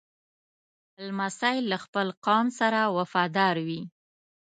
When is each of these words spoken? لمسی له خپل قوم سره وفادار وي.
لمسی 1.07 1.57
له 1.71 1.77
خپل 1.83 2.07
قوم 2.25 2.45
سره 2.59 2.81
وفادار 2.97 3.55
وي. 3.67 3.81